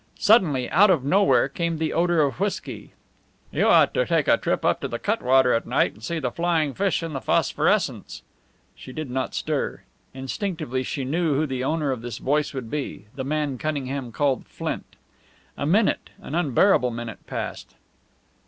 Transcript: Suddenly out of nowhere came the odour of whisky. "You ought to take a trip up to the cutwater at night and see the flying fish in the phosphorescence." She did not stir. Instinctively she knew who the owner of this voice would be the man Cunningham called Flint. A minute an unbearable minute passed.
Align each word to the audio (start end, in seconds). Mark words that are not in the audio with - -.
Suddenly 0.17 0.67
out 0.71 0.89
of 0.89 1.03
nowhere 1.03 1.47
came 1.47 1.77
the 1.77 1.93
odour 1.93 2.21
of 2.21 2.39
whisky. 2.39 2.93
"You 3.51 3.67
ought 3.67 3.93
to 3.93 4.03
take 4.03 4.27
a 4.27 4.35
trip 4.35 4.65
up 4.65 4.81
to 4.81 4.87
the 4.87 4.97
cutwater 4.97 5.53
at 5.53 5.67
night 5.67 5.93
and 5.93 6.03
see 6.03 6.17
the 6.17 6.31
flying 6.31 6.73
fish 6.73 7.03
in 7.03 7.13
the 7.13 7.21
phosphorescence." 7.21 8.23
She 8.73 8.93
did 8.93 9.11
not 9.11 9.35
stir. 9.35 9.83
Instinctively 10.15 10.81
she 10.81 11.05
knew 11.05 11.35
who 11.35 11.45
the 11.45 11.63
owner 11.63 11.91
of 11.91 12.01
this 12.01 12.17
voice 12.17 12.51
would 12.51 12.71
be 12.71 13.09
the 13.15 13.23
man 13.23 13.59
Cunningham 13.59 14.11
called 14.11 14.47
Flint. 14.47 14.95
A 15.55 15.67
minute 15.67 16.09
an 16.19 16.33
unbearable 16.33 16.89
minute 16.89 17.23
passed. 17.27 17.75